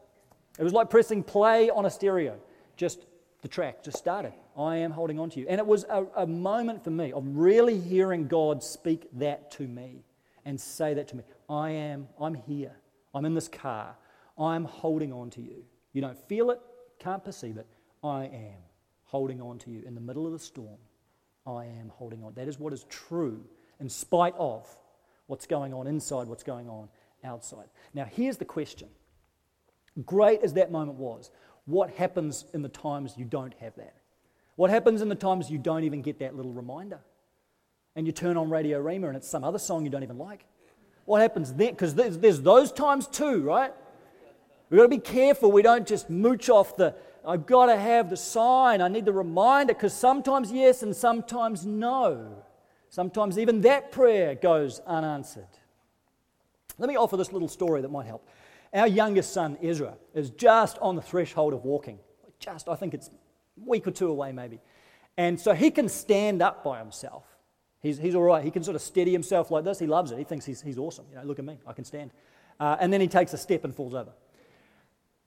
[0.57, 2.39] It was like pressing play on a stereo
[2.75, 3.05] just
[3.41, 4.33] the track just started.
[4.57, 5.45] I am holding on to you.
[5.47, 9.67] And it was a, a, moment for me of really hearing God speak that to
[9.67, 10.03] me
[10.45, 11.23] and say that to me.
[11.49, 12.71] I am, I'm here.
[13.13, 13.95] I'm in this car.
[14.37, 15.63] I'm holding on to you.
[15.93, 16.59] You don't feel it,
[16.99, 17.67] can't perceive it.
[18.03, 18.57] I am
[19.03, 20.79] holding on to you in the middle of the storm.
[21.45, 22.33] I am holding on.
[22.33, 23.43] That is what is true
[23.79, 24.67] in spite of
[25.27, 26.89] what's going on inside, what's going on
[27.23, 27.67] outside.
[27.93, 28.89] Now, here's the question.
[30.05, 31.31] Great as that moment was,
[31.65, 33.95] what happens in the times you don't have that?
[34.55, 36.99] What happens in the times you don't even get that little reminder?
[37.95, 40.45] And you turn on Radio Rhema and it's some other song you don't even like.
[41.05, 41.71] What happens then?
[41.71, 43.73] Because there's, there's those times too, right?
[44.69, 48.09] We've got to be careful we don't just mooch off the, I've got to have
[48.09, 52.43] the sign, I need the reminder, because sometimes yes and sometimes no.
[52.89, 55.47] Sometimes even that prayer goes unanswered.
[56.77, 58.27] Let me offer this little story that might help.
[58.75, 61.97] Our youngest son, Ezra, is just on the threshold of walking.
[62.39, 63.11] Just, I think it's a
[63.65, 64.59] week or two away, maybe.
[65.15, 67.23] And so he can stand up by himself.
[67.81, 68.43] He's, he's all right.
[68.43, 69.79] He can sort of steady himself like this.
[69.79, 70.17] He loves it.
[70.17, 71.05] He thinks he's, he's awesome.
[71.09, 71.57] You know, look at me.
[71.65, 72.11] I can stand.
[72.59, 74.11] Uh, and then he takes a step and falls over.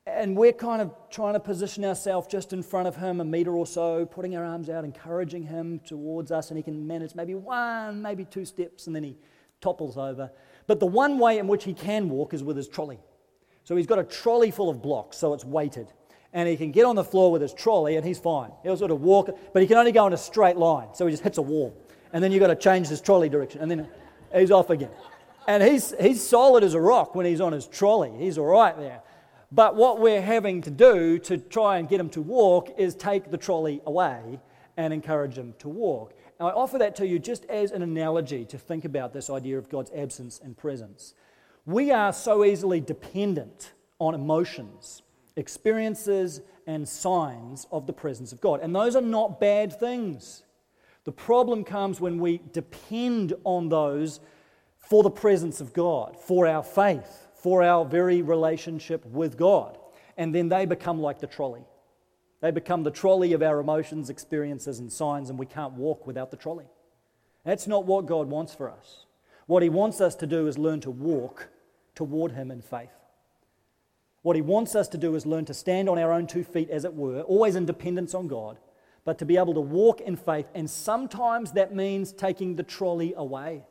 [0.06, 3.56] And we're kind of trying to position ourselves just in front of him, a meter
[3.56, 7.34] or so, putting our arms out, encouraging him towards us, and he can manage maybe
[7.34, 9.16] one, maybe two steps, and then he
[9.62, 10.30] topples over.
[10.66, 12.98] But the one way in which he can walk is with his trolley.
[13.68, 15.92] So he's got a trolley full of blocks, so it's weighted.
[16.32, 18.50] And he can get on the floor with his trolley and he's fine.
[18.62, 21.10] He'll sort of walk, but he can only go in a straight line, so he
[21.10, 21.76] just hits a wall.
[22.14, 23.86] And then you've got to change his trolley direction, and then
[24.34, 24.88] he's off again.
[25.46, 28.10] And he's, he's solid as a rock when he's on his trolley.
[28.16, 29.02] He's all right there.
[29.52, 33.30] But what we're having to do to try and get him to walk is take
[33.30, 34.40] the trolley away
[34.78, 36.14] and encourage him to walk.
[36.40, 39.58] Now, I offer that to you just as an analogy to think about this idea
[39.58, 41.12] of God's absence and presence.
[41.68, 45.02] We are so easily dependent on emotions,
[45.36, 48.60] experiences, and signs of the presence of God.
[48.62, 50.44] And those are not bad things.
[51.04, 54.20] The problem comes when we depend on those
[54.78, 59.76] for the presence of God, for our faith, for our very relationship with God.
[60.16, 61.66] And then they become like the trolley.
[62.40, 66.30] They become the trolley of our emotions, experiences, and signs, and we can't walk without
[66.30, 66.70] the trolley.
[67.44, 69.04] That's not what God wants for us.
[69.44, 71.50] What He wants us to do is learn to walk
[71.98, 72.92] toward Him in faith.
[74.22, 76.70] What He wants us to do is learn to stand on our own two feet,
[76.70, 78.56] as it were, always in dependence on God,
[79.04, 80.46] but to be able to walk in faith.
[80.54, 83.64] And sometimes that means taking the trolley away.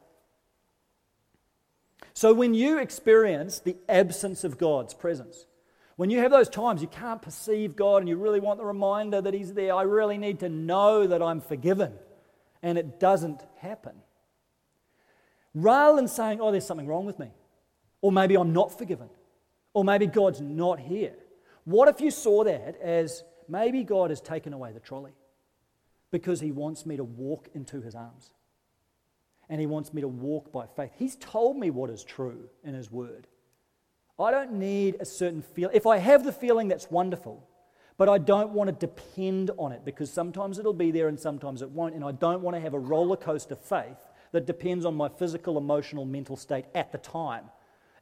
[2.14, 5.46] So when you experience the absence of God's presence,
[5.96, 9.22] when you have those times you can't perceive God and you really want the reminder
[9.22, 11.94] that He's there, I really need to know that I'm forgiven,
[12.62, 13.96] and it doesn't happen.
[15.54, 17.30] Rather than saying, oh, there's something wrong with me,
[18.02, 19.10] Or maybe I'm not forgiven.
[19.74, 21.16] Or maybe God's not here.
[21.66, 25.12] What if you saw that as maybe God has taken away the trolley
[26.12, 28.32] because he wants me to walk into his arms?
[29.50, 30.92] And he wants me to walk by faith.
[30.98, 33.28] He's told me what is true in his word.
[34.20, 35.70] I don't need a certain feel.
[35.74, 37.48] If I have the feeling, that's wonderful.
[37.98, 41.62] But I don't want to depend on it because sometimes it'll be there and sometimes
[41.62, 41.96] it won't.
[41.96, 43.98] And I don't want to have a roller coaster faith
[44.32, 47.46] that depends on my physical, emotional, mental state at the time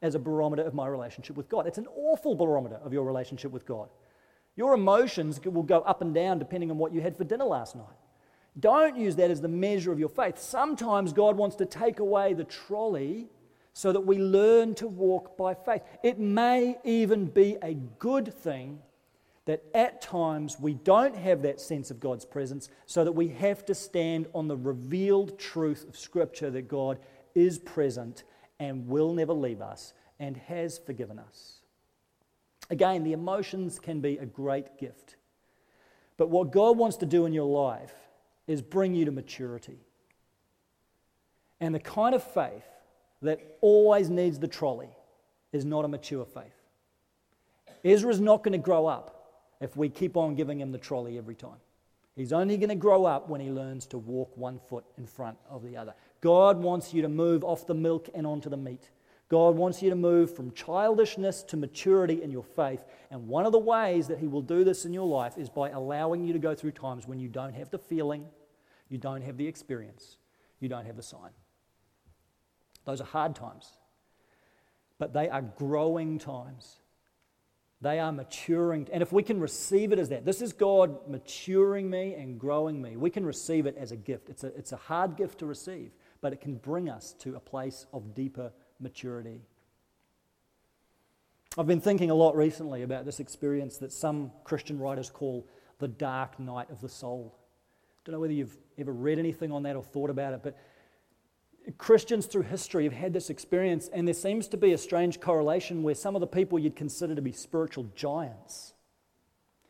[0.06, 1.68] as a barometer of my relationship with God.
[1.68, 3.90] It's an awful barometer of your relationship with God.
[4.56, 7.76] Your emotions will go up and down depending on what you had for dinner last
[7.76, 7.98] night.
[8.58, 10.38] Don't use that as the measure of your faith.
[10.38, 13.28] Sometimes God wants to take away the trolley
[13.74, 15.82] so that we learn to walk by faith.
[16.04, 18.80] It may even be a good thing
[19.46, 23.66] that at times we don't have that sense of God's presence, so that we have
[23.66, 26.98] to stand on the revealed truth of Scripture that God
[27.36, 28.24] is present
[28.60, 31.60] and will never leave us and has forgiven us.
[32.70, 35.16] Again, the emotions can be a great gift.
[36.18, 37.94] But what God wants to do in your life
[38.48, 39.80] is bring you to maturity.
[41.60, 42.66] And the kind of faith
[43.22, 44.90] that always needs the trolley
[45.52, 46.62] is not a mature faith.
[47.84, 51.36] Ezra's not going to grow up if we keep on giving him the trolley every
[51.36, 51.60] time.
[52.16, 55.38] He's only going to grow up when he learns to walk one foot in front
[55.50, 55.94] of the other.
[56.22, 58.90] God wants you to move off the milk and onto the meat.
[59.28, 62.84] God wants you to move from childishness to maturity in your faith.
[63.10, 65.70] And one of the ways that He will do this in your life is by
[65.70, 68.26] allowing you to go through times when you don't have the feeling,
[68.88, 70.18] you don't have the experience,
[70.60, 71.32] you don't have the sign.
[72.86, 73.72] Those are hard times.
[75.00, 76.78] But they are growing times.
[77.82, 78.88] They are maturing.
[78.94, 82.82] And if we can receive it as that, this is God maturing me and growing
[82.82, 82.96] me.
[82.96, 84.30] We can receive it as a gift.
[84.30, 85.92] It's a, it's a hard gift to receive,
[86.26, 89.44] but it can bring us to a place of deeper maturity.
[91.56, 95.88] I've been thinking a lot recently about this experience that some Christian writers call the
[95.88, 97.38] dark night of the soul.
[98.04, 100.58] Don't know whether you've ever read anything on that or thought about it, but
[101.78, 105.84] Christians through history have had this experience, and there seems to be a strange correlation
[105.84, 108.74] where some of the people you'd consider to be spiritual giants,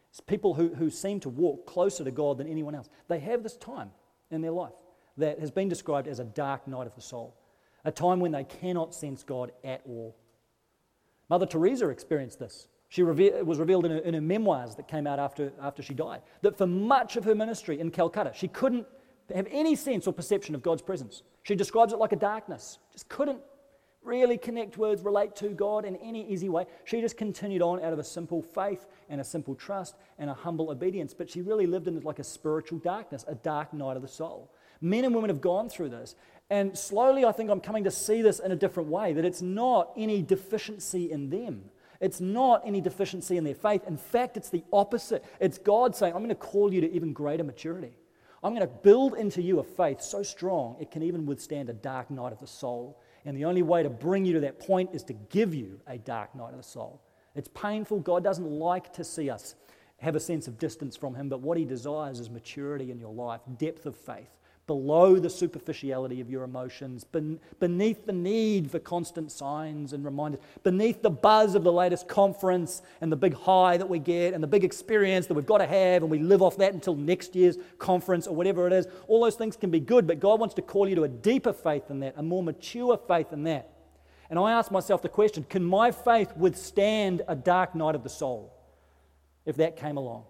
[0.10, 3.44] it's people who, who seem to walk closer to God than anyone else, they have
[3.44, 3.92] this time
[4.32, 4.72] in their life
[5.18, 7.36] that has been described as a dark night of the soul,
[7.84, 10.16] a time when they cannot sense God at all.
[11.30, 12.68] Mother Teresa experienced this.
[12.90, 15.94] She reve- was revealed in her, in her memoirs that came out after, after she
[15.94, 18.86] died that for much of her ministry in Calcutta, she couldn't
[19.34, 21.24] have any sense or perception of God's presence.
[21.44, 23.40] She describes it like a darkness, just couldn't
[24.04, 26.66] really connect words, relate to God in any easy way.
[26.84, 30.34] She just continued on out of a simple faith and a simple trust and a
[30.34, 34.04] humble obedience, but she really lived in like a spiritual darkness, a dark night of
[34.04, 34.52] the soul.
[34.82, 36.16] Men and women have gone through this,
[36.50, 39.42] and slowly I think I'm coming to see this in a different way that it's
[39.42, 41.66] not any deficiency in them.
[42.02, 43.84] It's not any deficiency in their faith.
[43.88, 45.24] In fact, it's the opposite.
[45.40, 47.94] It's God saying, I'm going to call you to even greater maturity.
[48.44, 51.74] I'm going to build into you a faith so strong it can even withstand a
[51.74, 53.02] dark night of the soul.
[53.26, 55.98] And the only way to bring you to that point is to give you a
[55.98, 57.02] dark night of the soul.
[57.34, 58.02] It's painful.
[58.02, 59.56] God doesn't like to see us
[59.98, 63.14] have a sense of distance from Him, but what He desires is maturity in your
[63.14, 64.30] life, depth of faith,
[64.68, 70.42] below the superficiality of your emotions, ben- beneath the need for constant signs and reminders,
[70.64, 74.42] beneath the buzz of the latest conference and the big high that we get and
[74.42, 77.36] the big experience that we've got to have, and we live off that until next
[77.36, 78.88] year's conference or whatever it is.
[79.08, 81.54] All those things can be good, but God wants to call you to a deeper
[81.54, 83.70] faith than that, a more mature faith than that.
[84.32, 88.10] And I ask myself the question can my faith withstand a dark night of the
[88.10, 88.52] soul
[89.46, 90.26] if that came along?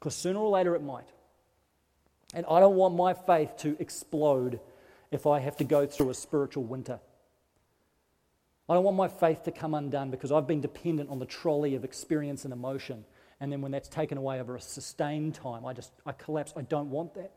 [0.00, 1.06] Because sooner or later it might.
[2.36, 4.60] And I don't want my faith to explode
[5.10, 7.00] if I have to go through a spiritual winter.
[8.68, 11.76] I don't want my faith to come undone because I've been dependent on the trolley
[11.76, 13.06] of experience and emotion.
[13.40, 16.52] And then when that's taken away over a sustained time, I just I collapse.
[16.54, 17.32] I don't want that.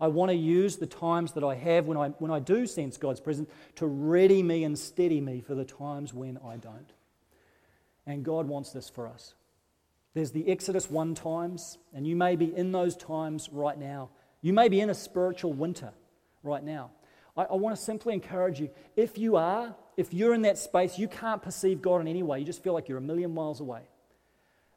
[0.00, 2.96] I want to use the times that I have when I, when I do sense
[2.96, 6.92] God's presence to ready me and steady me for the times when I don't.
[8.04, 9.34] And God wants this for us.
[10.14, 14.10] There's the Exodus 1 times, and you may be in those times right now.
[14.42, 15.92] You may be in a spiritual winter
[16.42, 16.90] right now.
[17.36, 20.98] I, I want to simply encourage you if you are, if you're in that space,
[20.98, 23.60] you can't perceive God in any way, you just feel like you're a million miles
[23.60, 23.82] away.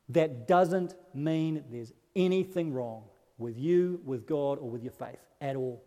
[0.09, 3.03] That doesn't mean there's anything wrong
[3.37, 5.83] with you, with God, or with your faith at all.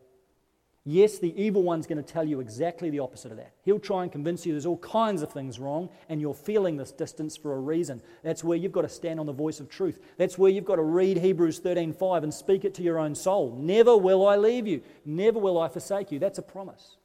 [0.88, 3.54] Yes, the evil one's going to tell you exactly the opposite of that.
[3.64, 6.92] He'll try and convince you there's all kinds of things wrong and you're feeling this
[6.92, 8.00] distance for a reason.
[8.22, 9.98] That's where you've got to stand on the voice of truth.
[10.16, 13.56] That's where you've got to read Hebrews 13:5 and speak it to your own soul.
[13.58, 14.80] Never will I leave you.
[15.04, 16.20] Never will I forsake you.
[16.20, 16.98] That's a promise.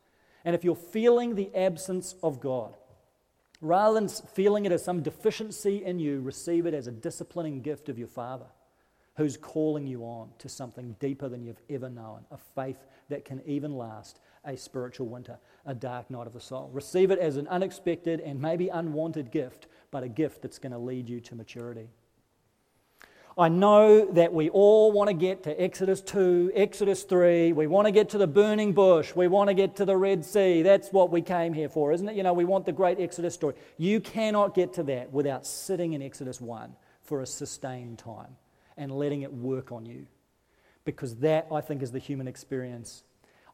[0.46, 2.76] And if you're feeling the absence of God,
[3.64, 7.90] Rather than feeling it as some deficiency in you, receive it as a disciplining gift
[7.90, 8.48] of your Father
[9.18, 13.42] who's calling you on to something deeper than you've ever known, a faith that can
[13.46, 16.70] even last a spiritual winter, a dark night of the soul.
[16.74, 20.80] Receive it as an unexpected and maybe unwanted gift, but a gift that's going to
[20.80, 21.90] lead you to maturity.
[23.38, 27.54] I know that we all want to get to Exodus 2, Exodus 3.
[27.54, 29.16] We want to get to the burning bush.
[29.16, 30.64] We want to get to the Red Sea.
[30.64, 32.16] That's what we came here for, isn't it?
[32.16, 33.56] You know, we want the great Exodus story.
[33.78, 38.36] You cannot get to that without sitting in Exodus 1 for a sustained time
[38.78, 40.08] and letting it work on you.
[40.86, 43.04] Because that, I think, is the human experience.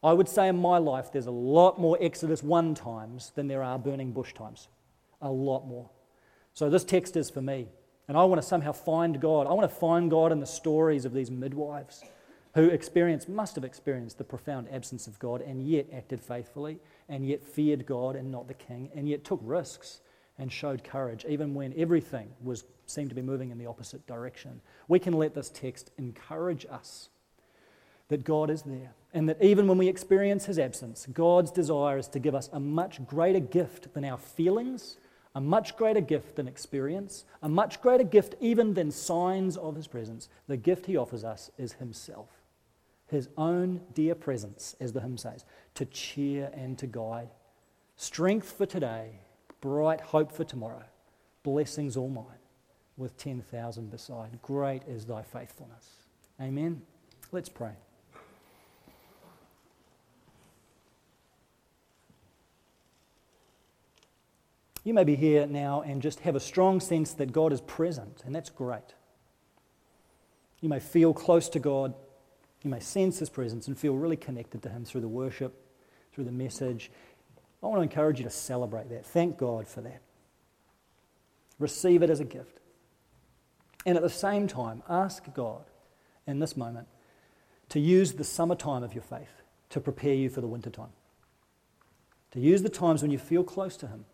[0.02, 3.62] I would say in my life, there's a lot more Exodus 1 times than there
[3.62, 4.68] are burning bush times.
[5.20, 5.90] A lot more.
[6.54, 7.68] So this text is for me.
[8.06, 9.46] And I want to somehow find God.
[9.46, 12.02] I want to find God in the stories of these midwives
[12.54, 17.26] who experienced, must have experienced the profound absence of God and yet acted faithfully and
[17.26, 20.00] yet feared God and not the king and yet took risks
[20.38, 24.60] and showed courage even when everything was seemed to be moving in the opposite direction.
[24.86, 27.10] We can let this text encourage us
[28.08, 32.08] that God is there and that even when we experience his absence, God's desire is
[32.08, 34.96] to give us a much greater gift than our feelings
[35.34, 39.86] a much greater gift than experience, a much greater gift even than signs of his
[39.86, 40.28] presence.
[40.48, 42.28] The gift he offers us is himself,
[43.06, 47.28] his own dear presence, as the hymn says, to cheer and to guide.
[47.94, 49.20] Strength for today,
[49.60, 50.84] bright hope for tomorrow,
[51.42, 52.24] blessings all mine,
[52.96, 54.40] with 10,000 beside.
[54.42, 55.86] Great is thy faithfulness.
[56.40, 56.82] Amen.
[57.32, 57.72] Let's pray.
[64.84, 68.22] You may be here now and just have a strong sense that God is present,
[68.24, 68.94] and that's great.
[70.60, 71.92] You may feel close to God.
[72.62, 75.54] You may sense His presence and feel really connected to Him through the worship,
[76.12, 76.90] through the message.
[77.62, 79.04] I want to encourage you to celebrate that.
[79.06, 80.00] Thank God for that.
[81.58, 82.60] Receive it as a gift.
[83.84, 85.64] And at the same time, ask God
[86.26, 86.86] in this moment
[87.70, 90.92] to use the summertime of your faith to prepare you for the wintertime.
[92.32, 94.04] To use the times when you feel close to Him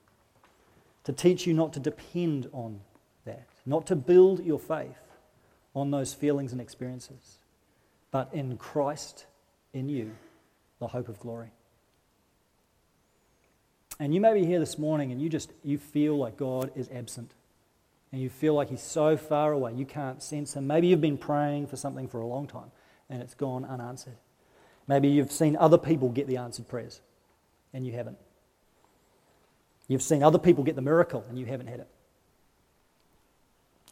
[1.04, 2.80] to teach you not to depend on
[3.24, 4.96] that, not to build your faith
[5.74, 7.38] on those feelings and experiences,
[8.10, 9.26] but in Christ,
[9.72, 10.12] in you,
[10.78, 11.50] the hope of glory.
[13.98, 16.88] And you may be here this morning and you just you feel like God is
[16.90, 17.32] absent.
[18.12, 20.68] And you feel like he's so far away, you can't sense him.
[20.68, 22.70] Maybe you've been praying for something for a long time
[23.10, 24.16] and it's gone unanswered.
[24.86, 27.00] Maybe you've seen other people get the answered prayers
[27.72, 28.18] and you haven't.
[29.88, 31.88] You've seen other people get the miracle and you haven't had it.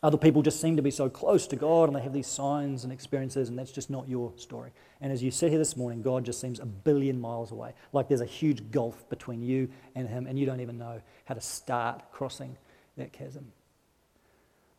[0.02, 2.82] Other people just seem to be so close to God and they have these signs
[2.82, 4.72] and experiences, and that's just not your story.
[5.00, 7.74] And as you sit here this morning, God just seems a billion miles away.
[7.92, 11.34] Like there's a huge gulf between you and Him, and you don't even know how
[11.34, 12.56] to start crossing
[12.96, 13.52] that chasm.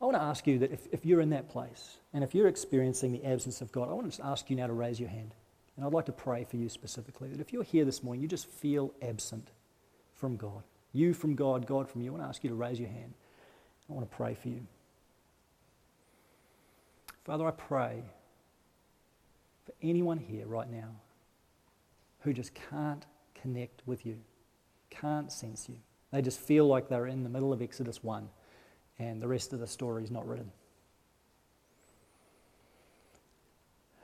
[0.02, 2.50] I want to ask you that if, if you're in that place and if you're
[2.50, 5.34] experiencing the absence of God, I want to ask you now to raise your hand.
[5.78, 8.28] And I'd like to pray for you specifically that if you're here this morning, you
[8.28, 9.52] just feel absent
[10.14, 10.64] from God.
[10.92, 12.10] You from God, God from you.
[12.10, 13.14] I want to ask you to raise your hand.
[13.90, 14.68] I want to pray for you.
[17.24, 18.04] Father, I pray
[19.66, 20.90] for anyone here right now
[22.22, 23.06] who just can't
[23.42, 24.18] connect with you,
[24.90, 25.76] can't sense you.
[26.12, 28.28] They just feel like they're in the middle of Exodus 1
[29.00, 30.52] and the rest of the story is not written.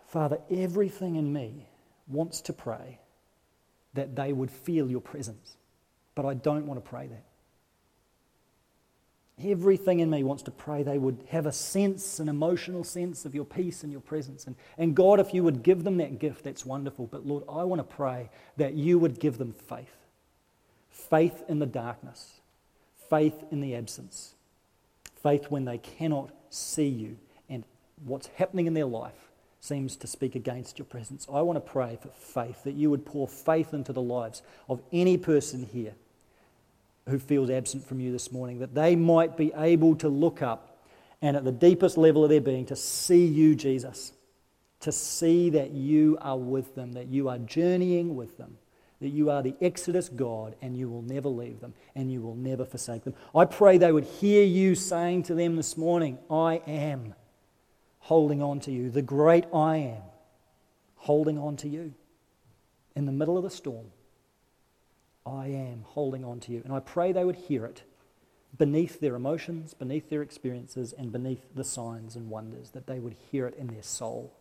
[0.07, 1.67] Father, everything in me
[2.07, 2.99] wants to pray
[3.93, 5.57] that they would feel your presence.
[6.15, 7.23] But I don't want to pray that.
[9.43, 13.33] Everything in me wants to pray they would have a sense, an emotional sense of
[13.33, 14.47] your peace and your presence.
[14.47, 17.07] And, and God, if you would give them that gift, that's wonderful.
[17.07, 19.95] But Lord, I want to pray that you would give them faith
[20.91, 22.39] faith in the darkness,
[23.09, 24.35] faith in the absence,
[25.23, 27.17] faith when they cannot see you
[27.49, 27.63] and
[28.05, 29.29] what's happening in their life
[29.59, 31.27] seems to speak against your presence.
[31.31, 34.81] I want to pray for faith, that you would pour faith into the lives of
[34.91, 35.93] any person here
[37.09, 40.77] who feels absent from you this morning, that they might be able to look up
[41.21, 44.13] and at the deepest level of their being to see you, Jesus,
[44.81, 48.57] to see that you are with them, that you are journeying with them,
[49.01, 52.35] that you are the Exodus God and you will never leave them and you will
[52.35, 53.15] never forsake them.
[53.35, 57.15] I pray they would hear you saying to them this morning, I am
[57.99, 60.01] holding on to you, the great I am
[60.95, 61.93] holding on to you.
[62.95, 63.87] In the middle of the storm,
[65.29, 66.61] I am holding on to you.
[66.63, 67.83] And I pray they would hear it
[68.57, 73.15] beneath their emotions, beneath their experiences, and beneath the signs and wonders, that they would
[73.31, 74.33] hear it in their soul.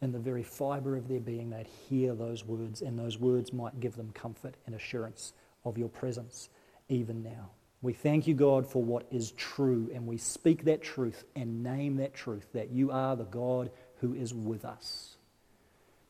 [0.00, 3.80] In the very fiber of their being, they'd hear those words, and those words might
[3.80, 5.32] give them comfort and assurance
[5.64, 6.48] of your presence
[6.88, 7.50] even now.
[7.82, 11.96] We thank you, God, for what is true, and we speak that truth and name
[11.96, 15.16] that truth that you are the God who is with us.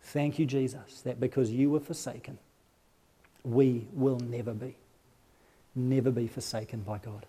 [0.03, 2.39] Thank you, Jesus, that because you were forsaken,
[3.45, 4.77] we will never be.
[5.75, 7.27] Never be forsaken by God.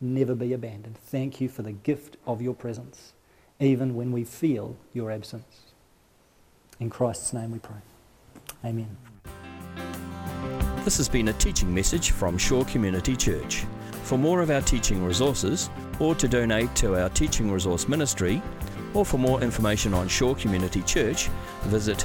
[0.00, 0.96] Never be abandoned.
[0.98, 3.12] Thank you for the gift of your presence,
[3.60, 5.72] even when we feel your absence.
[6.80, 7.80] In Christ's name we pray.
[8.64, 8.96] Amen.
[10.84, 13.64] This has been a teaching message from Shore Community Church.
[14.02, 15.70] For more of our teaching resources,
[16.00, 18.42] or to donate to our teaching resource ministry,
[18.92, 21.28] or for more information on Shore Community Church,
[21.62, 22.04] visit